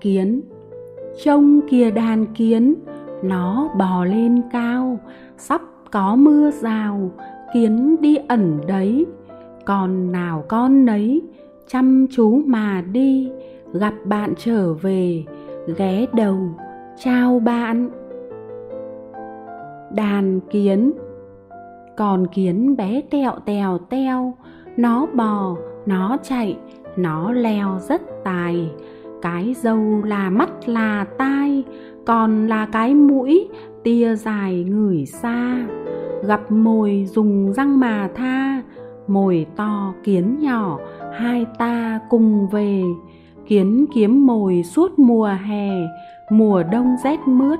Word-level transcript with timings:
kiến. 0.00 0.40
Trông 1.22 1.60
kìa 1.70 1.90
đàn 1.90 2.26
kiến, 2.34 2.74
nó 3.22 3.70
bò 3.78 4.04
lên 4.04 4.42
cao, 4.52 4.98
sắp 5.36 5.60
có 5.90 6.16
mưa 6.16 6.50
rào, 6.50 7.10
kiến 7.54 7.96
đi 8.00 8.16
ẩn 8.28 8.60
đấy. 8.66 9.06
Còn 9.64 10.12
nào 10.12 10.44
con 10.48 10.84
nấy, 10.84 11.22
chăm 11.66 12.06
chú 12.10 12.42
mà 12.46 12.84
đi, 12.92 13.30
gặp 13.72 13.94
bạn 14.04 14.34
trở 14.36 14.74
về, 14.74 15.24
ghé 15.76 16.06
đầu, 16.12 16.38
chào 16.98 17.40
bạn. 17.40 17.90
Đàn 19.94 20.40
kiến, 20.50 20.92
còn 21.96 22.26
kiến 22.26 22.76
bé 22.76 23.02
tẹo 23.10 23.32
tèo 23.44 23.78
teo, 23.78 24.34
nó 24.76 25.06
bò, 25.14 25.56
nó 25.86 26.16
chạy, 26.22 26.58
nó 26.96 27.32
leo 27.32 27.78
rất 27.88 28.02
tài 28.24 28.70
cái 29.22 29.54
dâu 29.62 30.02
là 30.04 30.30
mắt 30.30 30.48
là 30.66 31.04
tai, 31.18 31.64
còn 32.06 32.46
là 32.46 32.66
cái 32.66 32.94
mũi, 32.94 33.48
tia 33.84 34.14
dài 34.14 34.64
ngửi 34.64 35.06
xa. 35.06 35.66
Gặp 36.24 36.52
mồi 36.52 37.06
dùng 37.08 37.52
răng 37.52 37.80
mà 37.80 38.08
tha, 38.14 38.62
mồi 39.08 39.46
to 39.56 39.92
kiến 40.04 40.38
nhỏ, 40.40 40.78
hai 41.12 41.46
ta 41.58 42.00
cùng 42.08 42.48
về. 42.48 42.82
Kiến 43.46 43.86
kiếm 43.94 44.26
mồi 44.26 44.62
suốt 44.62 44.98
mùa 44.98 45.30
hè, 45.44 45.70
mùa 46.30 46.62
đông 46.72 46.96
rét 47.04 47.20
mướt, 47.26 47.58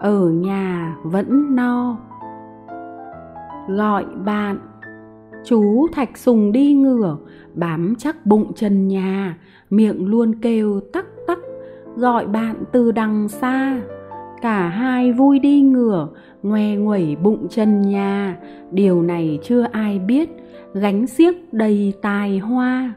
ở 0.00 0.30
nhà 0.30 0.96
vẫn 1.02 1.56
no. 1.56 1.96
Gọi 3.68 4.04
bạn 4.24 4.58
chú 5.44 5.88
thạch 5.92 6.18
sùng 6.18 6.52
đi 6.52 6.72
ngửa, 6.72 7.16
bám 7.54 7.94
chắc 7.98 8.26
bụng 8.26 8.52
trần 8.56 8.88
nhà, 8.88 9.38
miệng 9.70 10.06
luôn 10.06 10.34
kêu 10.34 10.80
tắc 10.92 11.06
tắc, 11.26 11.38
gọi 11.96 12.26
bạn 12.26 12.56
từ 12.72 12.92
đằng 12.92 13.28
xa. 13.28 13.80
Cả 14.42 14.68
hai 14.68 15.12
vui 15.12 15.38
đi 15.38 15.60
ngửa, 15.60 16.08
ngoe 16.42 16.76
nguẩy 16.76 17.16
bụng 17.22 17.46
trần 17.50 17.82
nhà. 17.82 18.36
Điều 18.70 19.02
này 19.02 19.38
chưa 19.42 19.66
ai 19.72 19.98
biết, 19.98 20.30
gánh 20.74 21.06
xiếc 21.06 21.52
đầy 21.52 21.92
tài 22.02 22.38
hoa. 22.38 22.94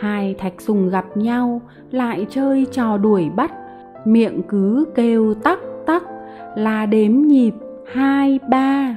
Hai 0.00 0.34
thạch 0.38 0.60
sùng 0.60 0.88
gặp 0.90 1.16
nhau, 1.16 1.60
lại 1.90 2.26
chơi 2.30 2.66
trò 2.72 2.98
đuổi 2.98 3.30
bắt. 3.36 3.52
Miệng 4.04 4.42
cứ 4.48 4.84
kêu 4.94 5.34
tắc 5.34 5.58
tắc, 5.86 6.02
là 6.56 6.86
đếm 6.86 7.12
nhịp 7.12 7.54
hai 7.92 8.38
ba 8.50 8.96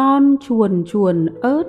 con 0.00 0.36
chuồn 0.40 0.84
chuồn 0.86 1.26
ớt. 1.40 1.62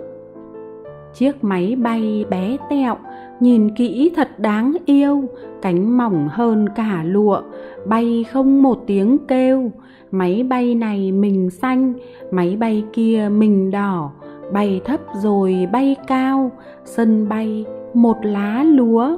Chiếc 1.13 1.43
máy 1.43 1.75
bay 1.75 2.25
bé 2.29 2.57
tẹo, 2.69 2.97
nhìn 3.39 3.75
kỹ 3.75 4.11
thật 4.15 4.39
đáng 4.39 4.73
yêu, 4.85 5.23
cánh 5.61 5.97
mỏng 5.97 6.27
hơn 6.31 6.69
cả 6.75 7.03
lụa, 7.05 7.41
bay 7.85 8.25
không 8.31 8.63
một 8.63 8.83
tiếng 8.87 9.17
kêu. 9.27 9.71
Máy 10.11 10.43
bay 10.49 10.75
này 10.75 11.11
mình 11.11 11.49
xanh, 11.49 11.93
máy 12.31 12.55
bay 12.59 12.83
kia 12.93 13.29
mình 13.31 13.71
đỏ, 13.71 14.11
bay 14.53 14.81
thấp 14.85 14.99
rồi 15.21 15.67
bay 15.71 15.95
cao, 16.07 16.51
sân 16.85 17.29
bay 17.29 17.65
một 17.93 18.17
lá 18.23 18.63
lúa. 18.63 19.17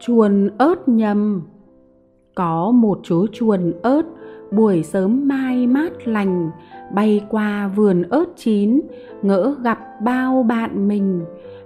Chuồn 0.00 0.48
ớt 0.58 0.88
nhầm, 0.88 1.42
có 2.34 2.70
một 2.70 3.00
chú 3.02 3.26
chuồn 3.32 3.72
ớt 3.82 4.02
buổi 4.50 4.82
sớm 4.82 5.28
mai 5.28 5.66
mát 5.66 6.08
lành, 6.08 6.50
bay 6.94 7.24
qua 7.30 7.68
vườn 7.76 8.02
ớt 8.02 8.24
chín, 8.36 8.80
ngỡ 9.22 9.54
gặp 9.62 9.78
bao 10.02 10.42
bạn 10.42 10.88
mình. 10.88 11.20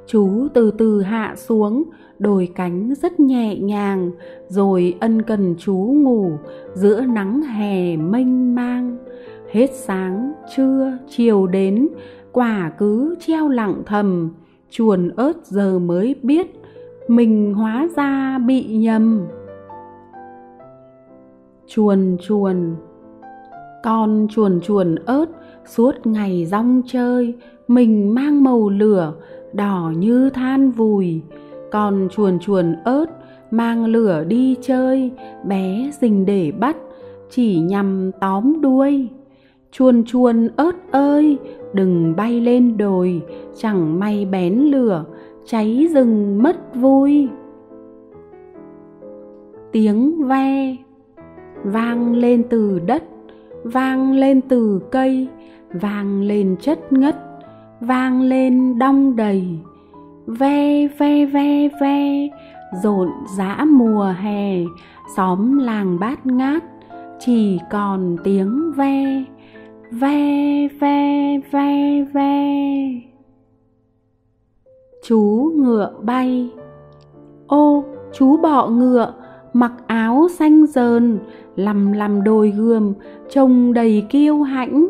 Chú 0.06 0.48
từ 0.54 0.70
từ 0.70 1.02
hạ 1.02 1.34
xuống, 1.36 1.84
đồi 2.18 2.48
cánh 2.54 2.94
rất 3.02 3.20
nhẹ 3.20 3.58
nhàng, 3.58 4.10
rồi 4.48 4.94
ân 5.00 5.22
cần 5.22 5.54
chú 5.58 5.76
ngủ 5.76 6.30
giữa 6.74 7.00
nắng 7.00 7.42
hè 7.42 7.96
mênh 7.96 8.54
mang. 8.54 8.98
Hết 9.52 9.70
sáng, 9.72 10.32
trưa, 10.56 10.98
chiều 11.08 11.46
đến, 11.46 11.88
quả 12.32 12.72
cứ 12.78 13.14
treo 13.20 13.48
lặng 13.48 13.82
thầm, 13.86 14.30
chuồn 14.70 15.08
ớt 15.16 15.46
giờ 15.46 15.78
mới 15.78 16.14
biết 16.22 16.46
mình 17.08 17.54
hóa 17.54 17.88
ra 17.96 18.38
bị 18.38 18.64
nhầm 18.64 19.26
chuồn 21.66 22.16
chuồn. 22.20 22.76
Con 23.82 24.26
chuồn 24.30 24.60
chuồn 24.60 24.94
ớt, 24.94 25.26
suốt 25.66 25.92
ngày 26.04 26.46
rong 26.46 26.82
chơi. 26.86 27.34
Mình 27.68 28.14
mang 28.14 28.44
màu 28.44 28.68
lửa, 28.68 29.14
đỏ 29.52 29.92
như 29.96 30.30
than 30.30 30.70
vùi. 30.70 31.22
Con 31.70 32.08
chuồn 32.10 32.38
chuồn 32.38 32.74
ớt, 32.84 33.06
mang 33.50 33.86
lửa 33.86 34.24
đi 34.28 34.56
chơi. 34.62 35.10
Bé 35.46 35.90
rình 36.00 36.26
để 36.26 36.52
bắt, 36.60 36.76
chỉ 37.30 37.60
nhằm 37.60 38.10
tóm 38.20 38.60
đuôi. 38.60 39.08
Chuồn 39.72 40.04
chuồn 40.04 40.48
ớt 40.56 40.72
ơi, 40.90 41.38
đừng 41.72 42.16
bay 42.16 42.40
lên 42.40 42.76
đồi. 42.76 43.22
Chẳng 43.56 43.98
may 43.98 44.24
bén 44.24 44.54
lửa, 44.54 45.04
cháy 45.46 45.88
rừng 45.94 46.42
mất 46.42 46.74
vui. 46.74 47.28
Tiếng 49.72 50.28
ve 50.28 50.76
vang 51.64 52.14
lên 52.14 52.42
từ 52.50 52.78
đất, 52.86 53.04
vang 53.64 54.12
lên 54.12 54.40
từ 54.40 54.80
cây, 54.90 55.28
vang 55.72 56.22
lên 56.22 56.56
chất 56.60 56.92
ngất, 56.92 57.16
vang 57.80 58.22
lên 58.22 58.78
đong 58.78 59.16
đầy. 59.16 59.58
Ve 60.26 60.88
ve 60.98 61.26
ve 61.26 61.68
ve, 61.80 62.28
rộn 62.82 63.08
rã 63.36 63.64
mùa 63.68 64.14
hè, 64.20 64.64
xóm 65.16 65.58
làng 65.58 65.98
bát 66.00 66.26
ngát, 66.26 66.64
chỉ 67.18 67.58
còn 67.70 68.16
tiếng 68.24 68.72
ve 68.76 69.24
ve 69.90 70.68
ve 70.80 71.38
ve 71.50 72.02
ve. 72.14 72.54
Chú 75.04 75.52
ngựa 75.56 75.92
bay. 76.02 76.50
Ô, 77.46 77.84
chú 78.12 78.36
bọ 78.36 78.68
ngựa 78.68 79.12
mặc 79.54 79.72
áo 79.86 80.28
xanh 80.38 80.66
dờn 80.66 81.18
lầm 81.56 81.92
lầm 81.92 82.24
đồi 82.24 82.50
gườm 82.50 82.92
trông 83.30 83.72
đầy 83.72 84.06
kiêu 84.10 84.42
hãnh. 84.42 84.86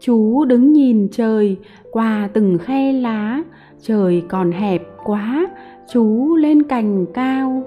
Chú 0.00 0.44
đứng 0.44 0.72
nhìn 0.72 1.08
trời, 1.12 1.56
qua 1.90 2.28
từng 2.32 2.58
khe 2.58 2.92
lá, 2.92 3.42
trời 3.80 4.22
còn 4.28 4.52
hẹp 4.52 4.82
quá, 5.04 5.46
chú 5.92 6.36
lên 6.36 6.62
cành 6.62 7.06
cao. 7.14 7.62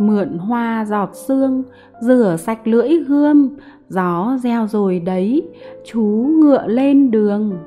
Mượn 0.00 0.38
hoa 0.38 0.84
giọt 0.84 1.10
sương, 1.12 1.62
rửa 2.00 2.36
sạch 2.38 2.66
lưỡi 2.68 2.88
gươm, 2.88 3.48
gió 3.88 4.38
reo 4.42 4.66
rồi 4.66 5.00
đấy, 5.00 5.48
chú 5.84 6.02
ngựa 6.40 6.66
lên 6.66 7.10
đường. 7.10 7.58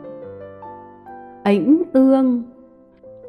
Ảnh 1.44 1.84
ương 1.94 2.44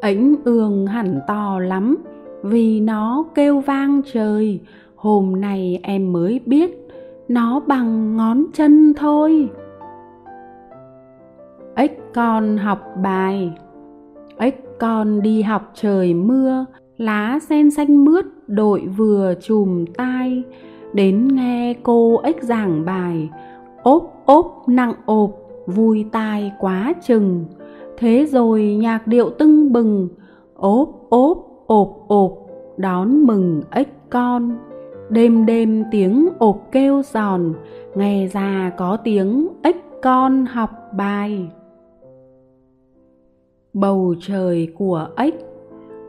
ảnh 0.05 0.35
ương 0.45 0.87
hẳn 0.87 1.21
to 1.27 1.59
lắm 1.59 1.97
vì 2.45 2.81
nó 2.81 3.25
kêu 3.35 3.61
vang 3.61 4.03
trời. 4.13 4.61
Hôm 4.97 5.41
nay 5.41 5.81
em 5.83 6.13
mới 6.13 6.41
biết 6.47 6.89
nó 7.29 7.61
bằng 7.61 8.17
ngón 8.17 8.45
chân 8.53 8.95
thôi. 8.97 9.49
Ếch 11.75 11.99
con 12.15 12.57
học 12.57 12.81
bài. 13.03 13.53
Ếch 14.39 14.65
con 14.79 15.23
đi 15.23 15.43
học 15.43 15.71
trời 15.75 16.15
mưa, 16.15 16.65
lá 16.97 17.39
sen 17.49 17.71
xanh 17.71 18.05
mướt 18.05 18.25
đội 18.47 18.81
vừa 18.97 19.35
chùm 19.41 19.85
tai. 19.87 20.43
Đến 20.93 21.29
nghe 21.29 21.75
cô 21.83 22.21
ếch 22.23 22.43
giảng 22.43 22.85
bài, 22.85 23.31
ốp 23.83 24.23
ốp 24.27 24.65
nặng 24.67 24.95
ộp 25.07 25.31
vui 25.67 26.07
tai 26.13 26.53
quá 26.61 26.93
chừng. 27.07 27.45
Thế 27.97 28.27
rồi 28.27 28.63
nhạc 28.63 29.07
điệu 29.07 29.31
tưng 29.31 29.73
bừng, 29.73 30.09
ốp 30.55 31.07
ốp 31.09 31.54
ộp 31.75 32.09
ộp, 32.09 32.33
đón 32.77 33.27
mừng 33.27 33.63
ếch 33.71 33.89
con. 34.11 34.57
Đêm 35.11 35.47
đêm 35.47 35.85
tiếng 35.91 36.29
ộp 36.39 36.69
kêu 36.73 37.03
giòn, 37.03 37.55
nghe 37.95 38.27
ra 38.27 38.73
có 38.77 38.97
tiếng 38.97 39.49
ếch 39.63 39.77
con 40.03 40.47
học 40.47 40.71
bài. 40.97 41.49
Bầu 43.73 44.15
trời 44.21 44.69
của 44.79 45.09
ếch 45.17 45.35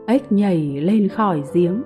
ếch 0.06 0.32
nhảy 0.32 0.80
lên 0.80 1.08
khỏi 1.08 1.42
giếng, 1.54 1.82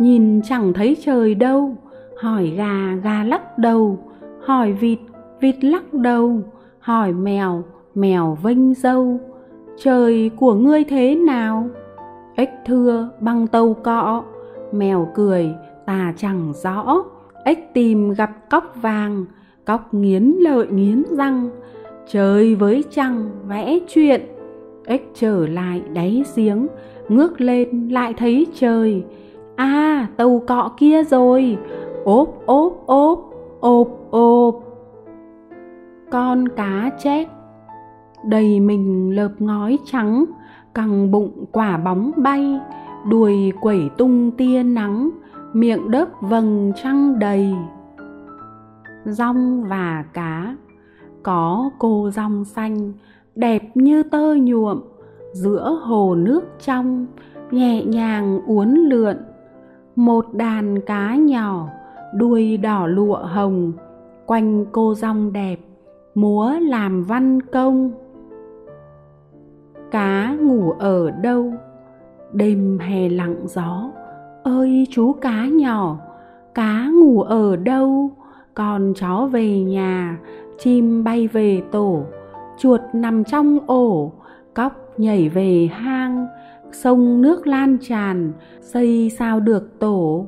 nhìn 0.00 0.40
chẳng 0.42 0.72
thấy 0.72 0.96
trời 1.04 1.34
đâu. 1.34 1.76
Hỏi 2.16 2.52
gà 2.56 2.94
gà 3.02 3.24
lắc 3.24 3.58
đầu, 3.58 3.98
hỏi 4.40 4.72
vịt 4.72 4.98
vịt 5.40 5.64
lắc 5.64 5.94
đầu, 5.94 6.40
hỏi 6.78 7.12
mèo 7.12 7.62
mèo 7.94 8.38
vênh 8.42 8.74
dâu. 8.74 9.18
Trời 9.76 10.30
của 10.36 10.54
ngươi 10.54 10.84
thế 10.84 11.14
nào? 11.14 11.68
Ếch 12.38 12.50
thưa 12.66 13.08
băng 13.20 13.46
tâu 13.46 13.74
cọ, 13.74 14.22
mèo 14.72 15.08
cười 15.14 15.54
tà 15.86 16.12
chẳng 16.16 16.52
rõ. 16.62 17.04
Ếch 17.44 17.74
tìm 17.74 18.10
gặp 18.10 18.50
cóc 18.50 18.72
vàng, 18.82 19.24
cóc 19.64 19.94
nghiến 19.94 20.34
lợi 20.38 20.66
nghiến 20.66 21.02
răng 21.10 21.50
trời 22.08 22.54
với 22.54 22.84
trăng 22.90 23.30
vẽ 23.48 23.78
chuyện. 23.88 24.20
Ếch 24.86 25.10
trở 25.14 25.46
lại 25.46 25.82
đáy 25.92 26.24
giếng, 26.36 26.66
ngước 27.08 27.40
lên 27.40 27.88
lại 27.88 28.14
thấy 28.14 28.46
trời. 28.54 29.04
À 29.56 30.06
tàu 30.16 30.42
cọ 30.46 30.70
kia 30.76 31.04
rồi. 31.04 31.58
Ốp 32.04 32.46
ốp 32.46 32.86
ốp 32.86 33.24
Ốp 33.60 33.88
ốp. 34.10 34.64
Con 36.10 36.48
cá 36.48 36.90
chép 36.98 37.28
Đầy 38.24 38.60
mình 38.60 39.16
lợp 39.16 39.32
ngói 39.38 39.78
trắng. 39.84 40.24
Căng 40.78 41.10
bụng 41.10 41.44
quả 41.52 41.76
bóng 41.76 42.12
bay, 42.16 42.60
Đuôi 43.10 43.52
quẩy 43.60 43.90
tung 43.96 44.30
tia 44.30 44.62
nắng, 44.62 45.10
Miệng 45.52 45.90
đớp 45.90 46.08
vầng 46.20 46.72
trăng 46.82 47.18
đầy. 47.18 47.54
Rong 49.04 49.64
và 49.64 50.04
cá, 50.12 50.56
Có 51.22 51.70
cô 51.78 52.10
rong 52.10 52.44
xanh, 52.44 52.92
Đẹp 53.34 53.76
như 53.76 54.02
tơ 54.02 54.34
nhuộm, 54.34 54.80
Giữa 55.32 55.80
hồ 55.82 56.14
nước 56.14 56.40
trong, 56.60 57.06
Nhẹ 57.50 57.84
nhàng 57.84 58.40
uốn 58.46 58.74
lượn. 58.74 59.16
Một 59.96 60.34
đàn 60.34 60.80
cá 60.80 61.16
nhỏ, 61.16 61.68
Đuôi 62.14 62.56
đỏ 62.56 62.86
lụa 62.86 63.16
hồng, 63.16 63.72
Quanh 64.26 64.66
cô 64.72 64.94
rong 64.94 65.32
đẹp, 65.32 65.56
Múa 66.14 66.52
làm 66.60 67.04
văn 67.04 67.42
công 67.42 67.92
cá 69.90 70.36
ngủ 70.40 70.70
ở 70.70 71.10
đâu? 71.10 71.52
Đêm 72.32 72.78
hè 72.78 73.08
lặng 73.08 73.36
gió. 73.44 73.90
Ơi, 74.42 74.86
chú 74.90 75.12
cá 75.12 75.46
nhỏ, 75.46 75.98
cá 76.54 76.88
ngủ 76.88 77.22
ở 77.22 77.56
đâu? 77.56 78.10
Con 78.54 78.92
chó 78.96 79.28
về 79.32 79.60
nhà, 79.60 80.18
chim 80.58 81.04
bay 81.04 81.28
về 81.28 81.62
tổ. 81.72 82.02
Chuột 82.58 82.80
nằm 82.92 83.24
trong 83.24 83.58
ổ, 83.66 84.12
cóc 84.54 84.72
nhảy 84.96 85.28
về 85.28 85.68
hang. 85.72 86.26
Sông 86.72 87.22
nước 87.22 87.46
lan 87.46 87.76
tràn, 87.80 88.32
xây 88.60 89.10
sao 89.18 89.40
được 89.40 89.78
tổ? 89.78 90.26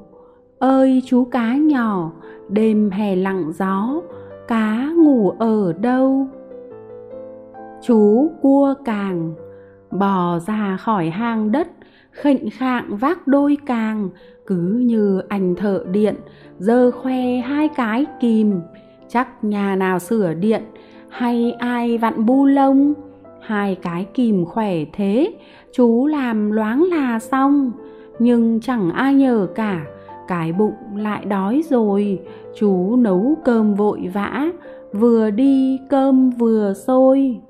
Ơi, 0.58 1.02
chú 1.06 1.24
cá 1.24 1.56
nhỏ, 1.56 2.12
đêm 2.48 2.90
hè 2.90 3.16
lặng 3.16 3.52
gió. 3.58 4.00
Cá 4.48 4.92
ngủ 4.96 5.30
ở 5.38 5.72
đâu? 5.72 6.26
Chú 7.82 8.30
cua 8.42 8.74
càng 8.84 9.34
bò 9.90 10.38
ra 10.46 10.76
khỏi 10.76 11.10
hang 11.10 11.52
đất, 11.52 11.68
khệnh 12.10 12.50
khạng 12.50 12.96
vác 12.96 13.26
đôi 13.26 13.56
càng, 13.66 14.08
cứ 14.46 14.82
như 14.86 15.22
ảnh 15.28 15.54
thợ 15.54 15.84
điện, 15.90 16.14
dơ 16.58 16.90
khoe 16.90 17.36
hai 17.36 17.68
cái 17.68 18.06
kìm. 18.20 18.60
Chắc 19.08 19.44
nhà 19.44 19.76
nào 19.76 19.98
sửa 19.98 20.34
điện, 20.34 20.62
hay 21.08 21.52
ai 21.58 21.98
vặn 21.98 22.26
bu 22.26 22.46
lông? 22.46 22.94
Hai 23.40 23.74
cái 23.74 24.06
kìm 24.14 24.44
khỏe 24.44 24.74
thế, 24.92 25.34
chú 25.72 26.06
làm 26.06 26.50
loáng 26.50 26.82
là 26.82 27.18
xong. 27.18 27.72
Nhưng 28.18 28.60
chẳng 28.60 28.90
ai 28.90 29.14
nhờ 29.14 29.46
cả, 29.54 29.84
cái 30.28 30.52
bụng 30.52 30.96
lại 30.96 31.24
đói 31.24 31.62
rồi. 31.70 32.20
Chú 32.58 32.96
nấu 32.96 33.34
cơm 33.44 33.74
vội 33.74 34.10
vã, 34.14 34.50
vừa 34.92 35.30
đi 35.30 35.78
cơm 35.90 36.30
vừa 36.30 36.74
sôi 36.86 37.40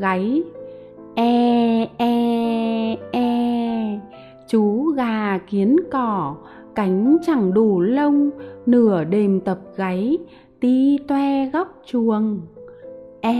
gáy. 0.00 0.42
E 1.14 1.88
e 1.98 2.96
e. 3.12 4.00
Chú 4.48 4.92
gà 4.96 5.38
kiến 5.38 5.76
cỏ, 5.92 6.36
cánh 6.74 7.16
chẳng 7.26 7.54
đủ 7.54 7.80
lông, 7.80 8.30
nửa 8.66 9.04
đêm 9.04 9.40
tập 9.40 9.58
gáy 9.76 10.18
tí 10.60 10.98
toe 11.08 11.50
góc 11.52 11.82
chuồng. 11.86 12.40
E 13.20 13.34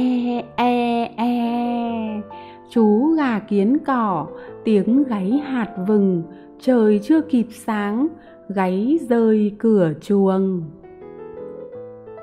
e 0.57 1.05
e. 1.17 2.23
Chú 2.71 3.15
gà 3.17 3.39
kiến 3.39 3.77
cỏ, 3.87 4.27
tiếng 4.65 5.05
gáy 5.05 5.31
hạt 5.31 5.75
vừng, 5.89 6.23
trời 6.61 7.01
chưa 7.03 7.21
kịp 7.21 7.47
sáng, 7.51 8.09
gáy 8.49 8.99
rơi 9.09 9.53
cửa 9.59 9.93
chuồng. 10.01 10.63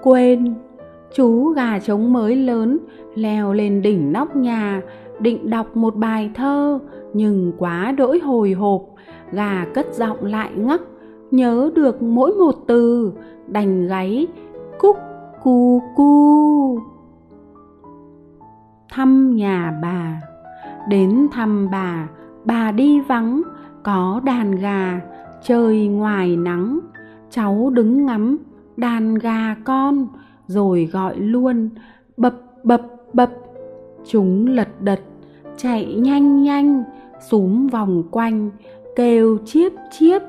Quên 0.03 0.53
chú 1.15 1.49
gà 1.49 1.79
trống 1.79 2.13
mới 2.13 2.35
lớn, 2.35 2.77
leo 3.15 3.53
lên 3.53 3.81
đỉnh 3.81 4.13
nóc 4.13 4.35
nhà, 4.35 4.81
định 5.19 5.49
đọc 5.49 5.77
một 5.77 5.95
bài 5.95 6.31
thơ, 6.35 6.79
nhưng 7.13 7.53
quá 7.57 7.91
đỗi 7.97 8.19
hồi 8.19 8.51
hộp, 8.51 8.81
gà 9.31 9.65
cất 9.73 9.85
giọng 9.93 10.25
lại 10.25 10.51
ngắc, 10.55 10.81
nhớ 11.31 11.71
được 11.75 12.01
mỗi 12.01 12.33
một 12.33 12.55
từ, 12.67 13.11
đành 13.47 13.87
gáy, 13.87 14.27
cúc, 14.79 14.97
cu 15.43 15.81
cu. 15.95 16.79
Thăm 18.89 19.35
nhà 19.35 19.79
bà. 19.81 20.21
Đến 20.89 21.27
thăm 21.31 21.69
bà 21.71 22.07
bà 22.45 22.71
đi 22.71 23.01
vắng, 23.01 23.41
có 23.83 24.21
đàn 24.23 24.51
gà 24.55 25.01
chơi 25.43 25.87
ngoài 25.87 26.37
nắng, 26.37 26.79
cháu 27.29 27.69
đứng 27.69 28.05
ngắm, 28.05 28.37
đàn 28.77 29.15
gà 29.15 29.55
con 29.63 30.07
rồi 30.47 30.89
gọi 30.91 31.19
luôn, 31.19 31.69
bập 32.17 32.33
bập 32.63 32.81
bập. 33.13 33.31
Chúng 34.05 34.47
lật 34.47 34.81
đật, 34.81 34.99
chạy 35.57 35.95
nhanh 35.95 36.43
nhanh 36.43 36.83
súm 37.29 37.67
vòng 37.67 38.03
quanh, 38.11 38.49
kêu 38.95 39.37
chiếp 39.45 39.71
chiếp. 39.91 40.21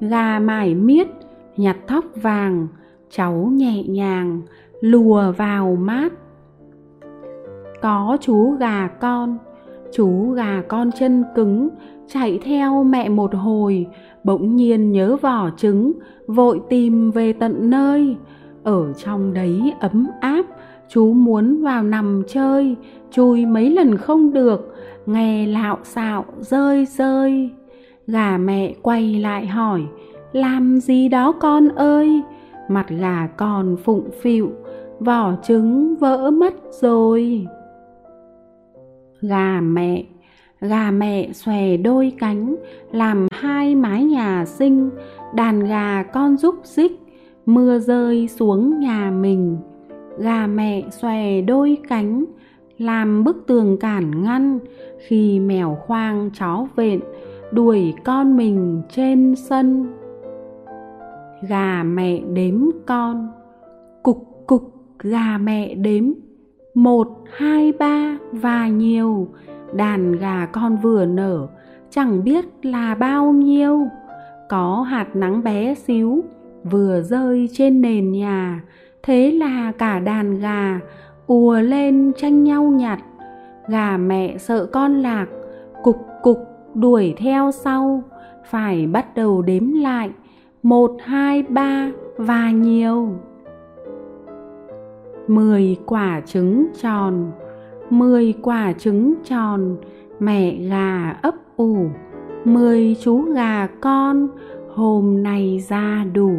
Gà 0.00 0.38
mải 0.38 0.74
miết, 0.74 1.08
nhặt 1.56 1.76
thóc 1.86 2.04
vàng, 2.22 2.68
cháu 3.10 3.34
nhẹ 3.34 3.82
nhàng, 3.82 4.42
lùa 4.80 5.32
vào 5.36 5.76
mát. 5.76 6.12
Có 7.82 8.16
chú 8.20 8.50
gà 8.50 8.88
con, 8.88 9.38
chú 9.92 10.30
gà 10.30 10.62
con 10.68 10.90
chân 10.98 11.24
cứng, 11.34 11.68
chạy 12.08 12.38
theo 12.44 12.84
mẹ 12.84 13.08
một 13.08 13.34
hồi. 13.34 13.86
Bỗng 14.24 14.56
nhiên 14.56 14.92
nhớ 14.92 15.16
vỏ 15.22 15.50
trứng, 15.56 15.92
vội 16.26 16.60
tìm 16.68 17.10
về 17.10 17.32
tận 17.32 17.70
nơi 17.70 18.16
ở 18.62 18.92
trong 18.92 19.34
đấy 19.34 19.72
ấm 19.80 20.06
áp, 20.20 20.46
chú 20.88 21.12
muốn 21.12 21.62
vào 21.62 21.82
nằm 21.82 22.22
chơi, 22.28 22.76
chui 23.10 23.46
mấy 23.46 23.70
lần 23.70 23.96
không 23.96 24.32
được, 24.32 24.74
nghe 25.06 25.46
lạo 25.46 25.78
xạo, 25.82 26.24
rơi 26.40 26.86
rơi. 26.86 27.50
Gà 28.06 28.38
mẹ 28.38 28.74
quay 28.82 29.14
lại 29.14 29.46
hỏi, 29.46 29.82
làm 30.32 30.80
gì 30.80 31.08
đó 31.08 31.32
con 31.32 31.68
ơi? 31.68 32.22
Mặt 32.68 32.86
gà 32.88 33.26
còn 33.36 33.76
phụng 33.76 34.10
phịu, 34.20 34.50
vỏ 35.00 35.32
trứng 35.42 35.96
vỡ 35.96 36.30
mất 36.30 36.54
rồi. 36.80 37.46
Gà 39.20 39.60
mẹ 39.60 40.04
gà 40.60 40.90
mẹ 40.90 41.32
xòe 41.32 41.76
đôi 41.76 42.12
cánh, 42.18 42.56
làm 42.92 43.26
hai 43.32 43.74
mái 43.74 44.04
nhà 44.04 44.44
sinh 44.46 44.90
đàn 45.34 45.64
gà 45.64 46.02
con 46.02 46.36
rúc 46.36 46.54
xích 46.64 47.00
mưa 47.48 47.78
rơi 47.78 48.28
xuống 48.28 48.78
nhà 48.78 49.10
mình, 49.10 49.56
gà 50.18 50.46
mẹ 50.46 50.82
xòe 50.90 51.40
đôi 51.40 51.78
cánh, 51.88 52.24
làm 52.78 53.24
bức 53.24 53.46
tường 53.46 53.76
cản 53.80 54.22
ngăn 54.24 54.58
khi 54.98 55.40
mèo 55.40 55.78
khoang 55.86 56.30
chó 56.38 56.66
vện 56.76 57.00
đuổi 57.52 57.94
con 58.04 58.36
mình 58.36 58.82
trên 58.90 59.34
sân. 59.36 59.86
Gà 61.48 61.82
mẹ 61.82 62.20
đếm 62.32 62.54
con, 62.86 63.28
cục 64.02 64.44
cục 64.46 64.72
gà 64.98 65.38
mẹ 65.38 65.74
đếm, 65.74 66.04
một, 66.74 67.08
hai, 67.32 67.72
ba, 67.72 68.18
và 68.32 68.68
nhiều. 68.68 69.28
Đàn 69.72 70.12
gà 70.12 70.46
con 70.52 70.76
vừa 70.76 71.06
nở, 71.06 71.46
chẳng 71.90 72.24
biết 72.24 72.44
là 72.62 72.94
bao 72.94 73.32
nhiêu. 73.32 73.86
Có 74.48 74.82
hạt 74.82 75.16
nắng 75.16 75.42
bé 75.42 75.74
xíu 75.74 76.24
vừa 76.70 77.02
rơi 77.02 77.48
trên 77.52 77.80
nền 77.80 78.12
nhà. 78.12 78.62
Thế 79.02 79.30
là 79.30 79.72
cả 79.78 79.98
đàn 79.98 80.40
gà 80.40 80.80
ùa 81.26 81.60
lên 81.60 82.12
tranh 82.16 82.44
nhau 82.44 82.64
nhặt. 82.64 83.00
Gà 83.68 83.96
mẹ 83.96 84.38
sợ 84.38 84.66
con 84.66 84.94
lạc, 84.94 85.26
cục 85.82 85.96
cục 86.22 86.38
đuổi 86.74 87.14
theo 87.16 87.50
sau. 87.52 88.02
Phải 88.50 88.86
bắt 88.86 89.14
đầu 89.14 89.42
đếm 89.42 89.72
lại, 89.72 90.10
một, 90.62 90.96
hai, 91.04 91.42
ba 91.42 91.90
và 92.16 92.50
nhiều. 92.50 93.12
Mười 95.28 95.76
quả 95.86 96.20
trứng 96.26 96.66
tròn, 96.80 97.30
mười 97.90 98.34
quả 98.42 98.72
trứng 98.72 99.14
tròn, 99.24 99.76
mẹ 100.20 100.56
gà 100.56 101.10
ấp 101.22 101.34
ủ. 101.56 101.86
Mười 102.44 102.96
chú 103.00 103.22
gà 103.22 103.66
con 103.66 104.28
hôm 104.74 105.22
nay 105.22 105.64
ra 105.68 106.04
đủ 106.14 106.32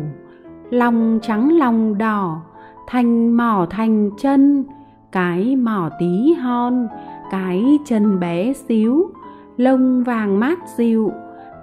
lòng 0.69 1.19
trắng 1.21 1.57
lòng 1.57 1.97
đỏ, 1.97 2.41
thành 2.88 3.38
mỏ 3.38 3.67
thành 3.69 4.09
chân. 4.17 4.63
Cái 5.11 5.55
mỏ 5.55 5.89
tí 5.99 6.33
hon, 6.33 6.88
cái 7.31 7.79
chân 7.85 8.19
bé 8.19 8.53
xíu. 8.53 9.09
Lông 9.57 10.03
vàng 10.03 10.39
mát 10.39 10.59
dịu, 10.77 11.11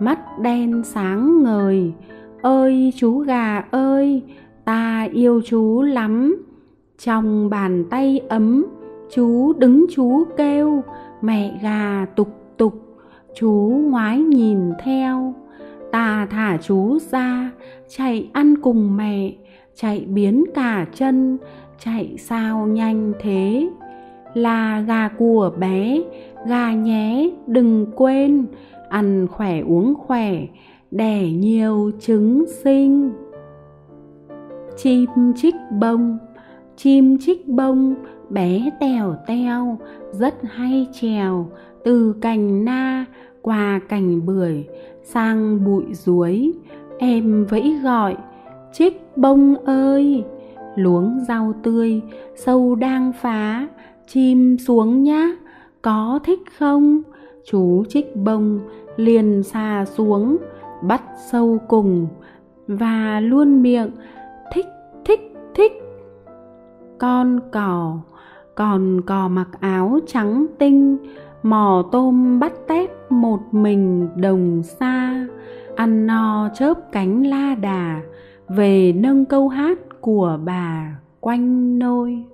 mắt 0.01 0.39
đen 0.39 0.83
sáng 0.85 1.43
ngời. 1.43 1.93
Ơi 2.43 2.93
chú 2.97 3.19
gà 3.19 3.65
ơi, 3.71 4.23
ta 4.65 5.09
yêu 5.13 5.41
chú 5.47 5.83
lắm. 5.83 6.37
Trong 6.99 7.51
bàn 7.51 7.85
tay 7.91 8.21
ấm, 8.29 8.67
chú 9.15 9.53
đứng 9.53 9.87
chú 9.95 10.25
kêu. 10.37 10.83
Mẹ 11.23 11.59
gà 11.63 12.07
tục 12.17 12.29
tục, 12.57 12.99
chú 13.41 13.51
ngoái 13.85 14.19
nhìn 14.19 14.59
theo 14.85 15.35
ta 15.97 16.27
thả 16.31 16.59
chú 16.63 16.99
ra, 16.99 17.51
chạy 17.89 18.31
ăn 18.33 18.55
cùng 18.63 18.97
mẹ, 18.97 19.33
chạy 19.75 20.07
biến 20.09 20.45
cả 20.55 20.87
chân, 20.95 21.39
chạy 21.79 22.17
sao 22.19 22.67
nhanh 22.67 23.13
thế? 23.21 23.69
Là 24.35 24.81
gà 24.81 25.09
của 25.09 25.53
bé, 25.59 26.03
gà 26.47 26.73
nhé, 26.73 27.31
đừng 27.47 27.87
quên, 27.95 28.47
ăn 28.89 29.27
khỏe 29.31 29.61
uống 29.61 29.95
khỏe, 29.95 30.47
đẻ 30.91 31.31
nhiều 31.31 31.91
trứng 32.01 32.45
sinh. 32.65 33.13
Chim 34.77 35.09
chích 35.37 35.57
bông, 35.81 36.19
chim 36.77 37.19
chích 37.19 37.49
bông, 37.49 37.95
bé 38.31 38.71
tèo 38.81 39.17
teo, 39.27 39.79
rất 40.13 40.35
hay 40.43 40.87
trèo, 40.93 41.51
từ 41.85 42.15
cành 42.21 42.65
na 42.65 43.05
qua 43.43 43.81
cành 43.89 44.27
bưởi 44.27 44.65
sang 45.07 45.65
bụi 45.65 45.85
ruối 45.93 46.53
em 46.99 47.45
vẫy 47.45 47.79
gọi 47.83 48.17
chích 48.73 49.17
bông 49.17 49.65
ơi. 49.65 50.25
Luống 50.77 51.25
rau 51.29 51.53
tươi, 51.63 52.03
sâu 52.35 52.75
đang 52.75 53.13
phá. 53.13 53.69
Chim 54.07 54.59
xuống 54.59 55.03
nhá, 55.03 55.29
có 55.83 56.21
thích 56.25 56.41
không? 56.59 57.03
Chú 57.45 57.85
trích 57.89 58.17
bông, 58.17 58.61
liền 58.97 59.43
xà 59.43 59.85
xuống, 59.85 60.37
bắt 60.83 61.03
sâu 61.31 61.59
cùng 61.69 62.07
và 62.67 63.21
luôn 63.21 63.63
miệng, 63.63 63.91
thích 64.53 64.67
thích 65.05 65.21
thích. 65.55 65.73
Con 66.99 67.41
cò, 67.53 67.99
còn 68.55 69.01
cò 69.07 69.29
mặc 69.29 69.49
áo 69.61 69.99
trắng 70.07 70.47
tinh 70.59 70.97
mò 71.51 71.83
tôm 71.93 72.39
bắt 72.39 72.53
tép 72.69 72.91
một 73.11 73.41
mình 73.53 74.09
đồng 74.17 74.63
xa, 74.63 75.27
ăn 75.77 76.07
no 76.07 76.49
chớp 76.55 76.75
cánh 76.93 77.27
la 77.27 77.55
đà, 77.55 78.03
về 78.49 78.93
nâng 78.93 79.25
câu 79.25 79.49
hát 79.49 79.79
của 80.01 80.39
bà 80.45 80.99
quanh 81.21 81.79
nôi. 81.79 82.25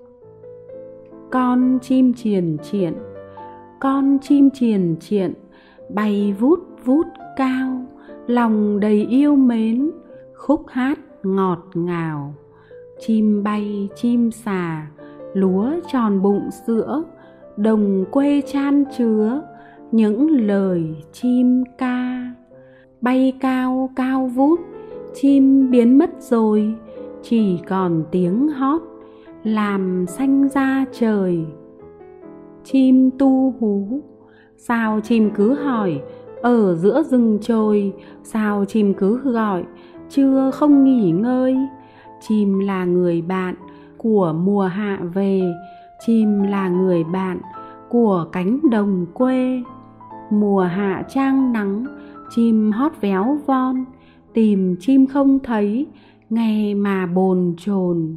Con 1.31 1.79
chim 1.83 2.15
triền 2.15 2.57
triện, 2.63 2.95
con 3.81 4.19
chim 4.23 4.51
triền 4.51 4.97
triện, 5.01 5.35
bay 5.89 6.35
vút 6.39 6.61
vút 6.85 7.07
cao, 7.37 7.87
lòng 8.27 8.81
đầy 8.81 9.07
yêu 9.11 9.37
mến, 9.37 9.91
khúc 10.35 10.65
hát 10.69 10.99
ngọt 11.23 11.63
ngào. 11.75 12.35
Chim 13.01 13.43
bay, 13.43 13.89
chim 13.97 14.31
xà, 14.31 14.87
lúa 15.35 15.71
tròn 15.93 16.23
bụng 16.23 16.51
sữa 16.67 17.03
đồng 17.57 18.05
quê 18.11 18.43
chan 18.47 18.85
chứa 18.99 19.43
những 19.91 20.31
lời 20.31 20.97
chim 21.13 21.65
ca. 21.79 22.33
Bay 23.01 23.33
cao 23.41 23.91
cao 23.97 24.27
vút, 24.35 24.61
chim 25.15 25.71
biến 25.71 25.99
mất 25.99 26.11
rồi, 26.21 26.75
chỉ 27.23 27.59
còn 27.69 28.05
tiếng 28.11 28.49
hót 28.49 28.83
làm 29.45 30.07
xanh 30.07 30.49
ra 30.49 30.85
trời. 30.93 31.45
Chim 32.65 33.11
tu 33.19 33.55
hú, 33.61 34.01
sao 34.57 35.01
chim 35.01 35.31
cứ 35.35 35.55
hỏi, 35.55 36.01
ở 36.43 36.75
giữa 36.75 37.03
rừng 37.03 37.39
trồi, 37.43 37.93
sao 38.23 38.65
chim 38.65 38.95
cứ 38.95 39.33
gọi, 39.33 39.65
chưa 40.09 40.51
không 40.55 40.85
nghỉ 40.85 41.11
ngơi? 41.11 41.57
Chim 42.21 42.59
là 42.59 42.85
người 42.85 43.23
bạn 43.23 43.55
của 43.97 44.33
mùa 44.33 44.63
hạ 44.63 45.01
về 45.15 45.43
chim 46.07 46.43
là 46.43 46.69
người 46.69 47.05
bạn 47.05 47.41
của 47.89 48.27
cánh 48.33 48.61
đồng 48.71 49.07
quê. 49.15 49.63
Mùa 50.31 50.61
hạ 50.61 51.05
trang 51.09 51.53
nắng, 51.53 51.85
chim 52.31 52.71
hót 52.73 52.93
véo 53.01 53.39
von, 53.47 53.85
tìm 54.33 54.77
chim 54.81 55.07
không 55.07 55.39
thấy, 55.39 55.87
nghe 56.31 56.75
mà 56.75 57.07
bồn 57.07 57.55
chồn. 57.59 58.17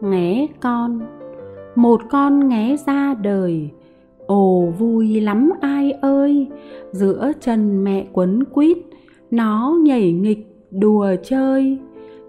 Nghé 0.00 0.46
con, 0.60 1.00
một 1.74 2.00
con 2.10 2.48
nghé 2.48 2.76
ra 2.86 3.14
đời, 3.14 3.70
ồ 4.26 4.72
vui 4.78 5.20
lắm 5.20 5.50
ai 5.60 5.92
ơi. 5.92 6.46
Giữa 6.92 7.32
chân 7.40 7.84
mẹ 7.84 8.06
quấn 8.12 8.44
quýt, 8.44 8.78
nó 9.30 9.78
nhảy 9.82 10.12
nghịch 10.12 10.46
đùa 10.70 11.06
chơi. 11.22 11.78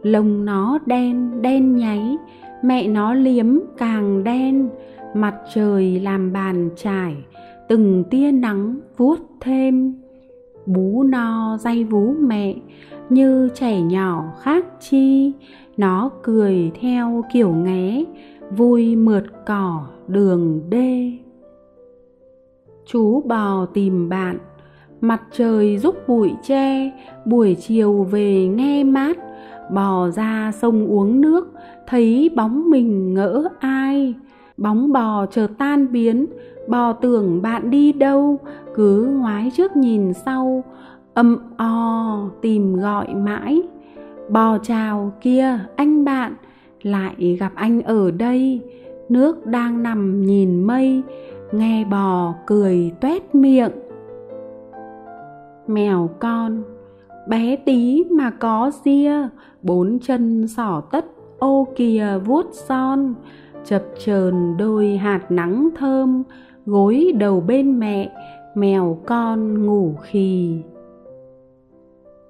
Lông 0.04 0.46
nó 0.46 0.80
đen 0.86 1.42
đen 1.42 1.76
nháy 1.76 2.18
mẹ 2.64 2.88
nó 2.88 3.14
liếm 3.14 3.60
càng 3.78 4.24
đen, 4.24 4.70
mặt 5.14 5.36
trời 5.54 6.00
làm 6.00 6.34
bàn 6.34 6.70
trải, 6.76 7.16
từng 7.68 8.04
tia 8.10 8.32
nắng 8.32 8.80
vuốt 8.98 9.18
thêm. 9.40 9.96
Bú 10.66 11.04
no 11.04 11.58
day 11.58 11.84
vú 11.84 12.14
mẹ, 12.20 12.56
như 13.10 13.50
trẻ 13.56 13.82
nhỏ 13.82 14.34
khác 14.42 14.66
chi. 14.80 15.34
Nó 15.78 16.10
cười 16.24 16.72
theo 16.82 17.24
kiểu 17.34 17.52
nghé, 17.52 18.04
vui 18.58 18.96
mượt 18.96 19.24
cỏ 19.46 19.88
đường 20.08 20.62
đê. 20.70 21.12
Chú 22.86 23.22
bò 23.22 23.66
tìm 23.66 24.10
bạn, 24.10 24.38
mặt 25.02 25.22
trời 25.32 25.78
giúp 25.78 25.96
bụi 26.08 26.32
tre, 26.44 26.92
buổi 27.26 27.56
chiều 27.56 28.04
về 28.04 28.48
nghe 28.48 28.84
mát 28.84 29.18
bò 29.72 30.10
ra 30.10 30.52
sông 30.56 30.88
uống 30.88 31.22
nước, 31.22 31.54
thấy 31.88 32.30
bóng 32.36 32.70
mình 32.70 33.14
ngỡ 33.14 33.48
ai. 33.60 34.16
Bóng 34.58 34.92
bò 34.92 35.26
chợt 35.26 35.48
tan 35.58 35.92
biến, 35.92 36.26
bò 36.68 36.94
tưởng 36.94 37.42
bạn 37.42 37.70
đi 37.70 37.92
đâu, 37.92 38.40
cứ 38.76 39.16
ngoái 39.20 39.52
trước 39.56 39.76
nhìn 39.76 40.14
sau 40.14 40.64
âm 41.14 41.38
o 41.58 42.30
tìm 42.42 42.76
gọi 42.76 43.16
mãi. 43.16 43.62
Bò 44.30 44.58
chào 44.58 45.12
kia 45.22 45.60
anh 45.76 46.06
bạn, 46.06 46.36
lại 46.82 47.38
gặp 47.40 47.52
anh 47.56 47.82
ở 47.82 48.12
đây. 48.12 48.62
Nước 49.10 49.46
đang 49.46 49.84
nằm 49.84 50.26
nhìn 50.26 50.64
mây, 50.64 51.02
nghe 51.52 51.86
bò 51.86 52.34
cười 52.46 52.92
toét 53.02 53.36
miệng. 53.36 53.72
Mèo 55.68 56.10
con 56.20 56.64
bé 57.32 57.56
tí 57.56 58.04
mà 58.12 58.30
có 58.30 58.72
ria, 58.86 59.14
bốn 59.62 60.00
chân 60.02 60.48
sỏ 60.48 60.82
tất, 60.92 61.06
ô 61.40 61.68
kìa 61.76 62.20
vuốt 62.26 62.46
son. 62.52 63.14
Chập 63.66 63.84
chờn 64.06 64.58
đôi 64.58 64.98
hạt 64.98 65.32
nắng 65.32 65.70
thơm, 65.76 66.24
gối 66.66 67.12
đầu 67.20 67.42
bên 67.48 67.80
mẹ, 67.80 68.12
mèo 68.56 68.98
con 69.06 69.66
ngủ 69.66 69.96
khì. 70.02 70.62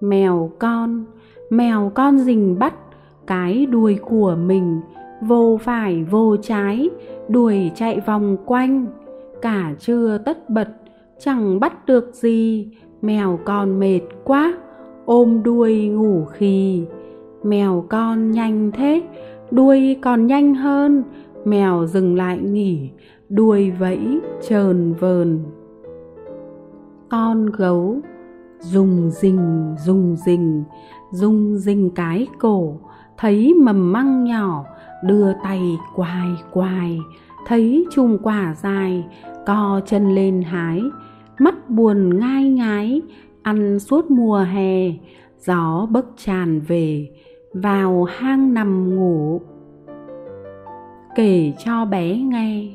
Mèo 0.01 0.51
con 0.60 1.05
mèo 1.50 1.91
con 1.96 2.20
rình 2.20 2.60
bắt, 2.60 2.74
cái 3.27 3.65
đuôi 3.65 4.00
của 4.01 4.36
mình, 4.46 4.81
vô 5.22 5.60
phải 5.63 6.03
vô 6.03 6.38
trái, 6.41 6.89
đuổi 7.27 7.72
chạy 7.75 8.00
vòng 8.00 8.38
quanh. 8.46 8.86
Cả 9.41 9.74
trưa 9.79 10.17
tất 10.25 10.50
bật, 10.50 10.70
chẳng 11.20 11.60
bắt 11.60 11.86
được 11.86 12.13
gì, 12.13 12.67
mèo 13.01 13.39
con 13.46 13.79
mệt 13.79 14.01
quá 14.24 14.53
ôm 15.05 15.43
đuôi 15.43 15.88
ngủ 15.88 16.25
khì. 16.25 16.86
Mèo 17.43 17.86
con 17.89 18.31
nhanh 18.31 18.72
thế, 18.72 19.01
đuôi 19.51 19.98
còn 20.01 20.27
nhanh 20.27 20.55
hơn. 20.55 21.03
Mèo 21.46 21.86
dừng 21.86 22.15
lại 22.15 22.39
nghỉ, 22.39 22.89
đuôi 23.29 23.72
vẫy 23.72 24.20
trờn 24.48 24.93
vờn. 24.93 25.39
Con 27.10 27.46
gấu 27.46 28.00
dùng 28.60 29.10
rình 29.12 29.75
dùng 29.86 30.15
rình 30.15 30.63
dùng 31.12 31.58
rình 31.58 31.89
cái 31.89 32.27
cổ. 32.39 32.77
Thấy 33.17 33.53
mầm 33.53 33.91
măng 33.91 34.24
nhỏ, 34.24 34.65
đưa 35.03 35.34
tay 35.43 35.77
quài 35.96 36.29
quài 36.51 37.00
thấy 37.46 37.86
chùm 37.91 38.17
quả 38.24 38.55
dài, 38.55 39.05
co 39.46 39.81
chân 39.86 40.15
lên 40.15 40.41
hái. 40.41 40.81
Mắt 41.39 41.70
buồn 41.70 42.20
ngai 42.20 42.50
ngái 42.50 43.01
ăn 43.43 43.79
suốt 43.79 44.12
mùa 44.12 44.38
hè, 44.38 44.91
gió 45.39 45.88
bấc 45.91 46.05
tràn 46.17 46.60
về, 46.60 47.10
vào 47.53 48.03
hang 48.03 48.53
nằm 48.53 48.95
ngủ. 48.95 49.41
Kể 51.15 51.53
cho 51.65 51.86
bé 51.86 52.15
nghe, 52.17 52.67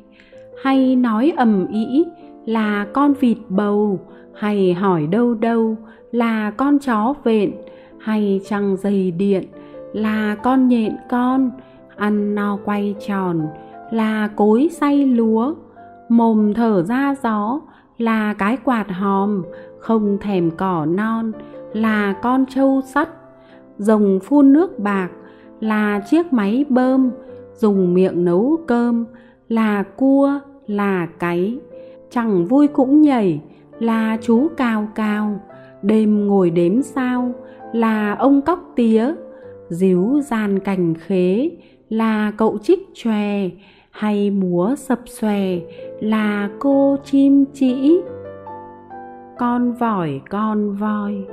hay 0.63 0.97
nói 0.97 1.33
ầm 1.37 1.67
ĩ 1.67 2.05
là 2.47 2.87
con 2.93 3.13
vịt 3.13 3.39
bầu, 3.49 4.01
hay 4.35 4.75
hỏi 4.75 5.07
đâu 5.07 5.35
đâu 5.35 5.77
là 6.13 6.51
con 6.51 6.79
chó 6.79 7.15
vện, 7.25 7.53
hay 7.99 8.41
trăng 8.49 8.77
dây 8.77 9.11
điện 9.11 9.45
là 9.93 10.35
con 10.43 10.69
nhện 10.69 10.93
con, 11.11 11.51
ăn 11.97 12.35
no 12.35 12.59
quay 12.65 12.95
tròn 13.07 13.47
là 13.91 14.29
cối 14.37 14.69
say 14.73 15.07
lúa. 15.07 15.55
Mồm 16.09 16.55
thở 16.55 16.83
ra 16.83 17.15
gió 17.23 17.61
là 17.99 18.35
cái 18.35 18.57
quạt 18.65 18.87
hòm, 18.91 19.43
không 19.79 20.19
thèm 20.21 20.51
cỏ 20.51 20.87
non, 20.87 21.33
là 21.73 22.15
con 22.23 22.45
trâu 22.47 22.81
sắt. 22.95 23.09
Rồng 23.79 24.21
phun 24.21 24.53
nước 24.53 24.79
bạc 24.79 25.09
là 25.61 26.01
chiếc 26.11 26.33
máy 26.33 26.65
bơm, 26.69 27.11
dùng 27.55 27.95
miệng 27.95 28.25
nấu 28.25 28.57
cơm 28.67 29.05
là 29.49 29.83
cua, 29.83 30.41
là 30.67 31.07
cái. 31.19 31.59
Chẳng 32.11 32.45
vui 32.45 32.67
cũng 32.67 33.03
nhảy 33.03 33.41
là 33.79 34.17
chú 34.23 34.49
cao 34.57 34.89
cao, 34.95 35.41
đêm 35.83 36.27
ngồi 36.27 36.51
đếm 36.51 36.83
sao 36.83 37.33
là 37.73 38.15
ông 38.15 38.43
cóc 38.43 38.73
tía. 38.77 39.15
Díu 39.69 40.21
gian 40.21 40.59
cành 40.59 40.95
khế 40.95 41.51
là 41.89 42.33
cậu 42.37 42.59
chích 42.59 42.89
chòe 42.95 43.49
hay 43.91 44.31
múa 44.31 44.75
sập 44.79 45.01
xòe 45.07 45.59
là 46.01 46.49
cô 46.59 46.97
chim 47.05 47.45
chỉ. 47.53 48.01
Con 49.39 49.73
vòi, 49.73 50.21
con 50.31 50.77
voi, 50.77 51.27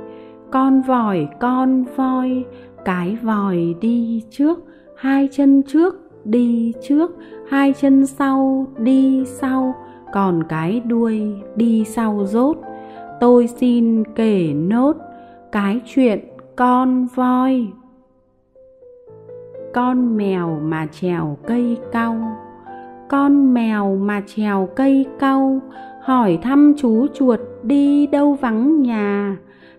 con 0.50 0.82
vòi, 0.82 1.28
con 1.40 1.84
voi, 1.96 2.44
cái 2.84 3.16
vòi 3.22 3.74
đi 3.80 4.22
trước, 4.30 4.58
hai 4.96 5.28
chân 5.32 5.62
trước 5.62 5.94
đi 6.24 6.72
trước, 6.82 7.10
hai 7.48 7.72
chân 7.72 8.06
sau 8.06 8.66
đi 8.78 9.24
sau, 9.26 9.74
còn 10.12 10.42
cái 10.48 10.80
đuôi 10.80 11.22
đi 11.56 11.84
sau 11.84 12.26
rốt. 12.26 12.56
Tôi 13.20 13.46
xin 13.46 14.04
kể 14.14 14.52
nốt 14.54 14.96
cái 15.52 15.80
chuyện 15.86 16.20
con 16.56 17.06
voi. 17.14 17.66
Con 19.74 20.16
mèo 20.16 20.60
mà 20.62 20.86
trèo 20.92 21.38
cây 21.46 21.76
cau 21.92 22.43
con 23.08 23.54
mèo 23.54 23.96
mà 23.96 24.22
trèo 24.26 24.68
cây 24.76 25.06
cau, 25.18 25.60
hỏi 26.02 26.38
thăm 26.42 26.74
chú 26.76 27.06
chuột 27.14 27.40
đi 27.62 28.06
đâu 28.06 28.34
vắng 28.40 28.82
nhà. 28.82 29.36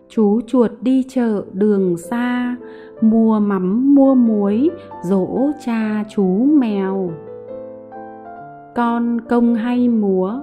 Chú 0.10 0.42
chuột 0.48 0.72
đi 0.82 1.04
chợ 1.10 1.44
đường 1.54 1.98
xa, 1.98 2.56
mua 3.02 3.40
mắm, 3.40 3.96
mua 3.96 4.16
muối, 4.16 4.70
dỗ 5.04 5.52
cha 5.66 6.04
chú 6.16 6.48
mèo. 6.60 7.12
Con 8.76 9.22
công 9.22 9.56
hay 9.56 9.90
múa, 9.90 10.40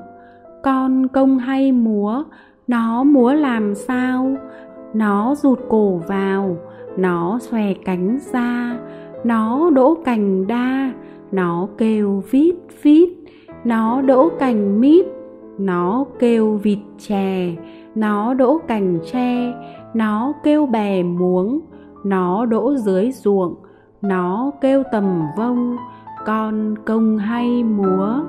con 0.63 1.09
công 1.09 1.39
hay 1.39 1.73
múa, 1.73 2.25
nó 2.67 3.05
múa 3.05 3.33
làm 3.33 3.75
sao? 3.75 4.37
Nó 4.95 5.35
rụt 5.35 5.59
cổ 5.69 6.01
vào, 6.09 6.57
nó 6.97 7.39
xòe 7.41 7.73
cánh 7.85 8.19
ra, 8.33 8.79
nó 9.25 9.71
đỗ 9.71 9.95
cành 10.05 10.47
đa 10.47 10.93
nó 11.33 11.69
kêu 11.79 12.23
vít 12.31 12.55
vít, 12.83 13.09
nó 13.65 14.03
đỗ 14.03 14.31
cành 14.39 14.81
mít, 14.81 15.07
nó 15.59 16.05
kêu 16.19 16.61
vịt 16.63 16.79
chè, 16.99 17.57
nó 17.95 18.35
đỗ 18.35 18.59
cành 18.69 18.99
tre, 19.13 19.53
nó 19.95 20.33
kêu 20.45 20.67
bè 20.67 21.03
muống, 21.03 21.61
nó 22.05 22.47
đỗ 22.47 22.75
dưới 22.77 23.13
ruộng, 23.13 23.55
nó 24.03 24.51
kêu 24.61 24.83
tầm 24.93 25.23
vông, 25.37 25.77
con 26.27 26.75
công 26.85 27.19
hay 27.19 27.65
múa. 27.65 28.21